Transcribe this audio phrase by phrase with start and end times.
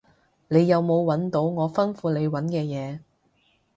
[0.47, 3.01] 你有冇搵到我吩咐你搵嘅嘢？